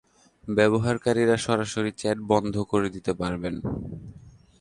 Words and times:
ব্যবহারকারীরা 0.47 1.35
সরাসরি 1.37 1.91
চ্যাট 1.91 2.17
বন্ধ 2.23 2.55
করে 2.71 2.87
দিতে 2.89 3.11
পারবেন। 3.13 3.55